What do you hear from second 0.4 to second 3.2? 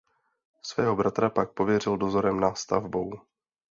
Svého bratra pak pověřil dozorem na stavbou.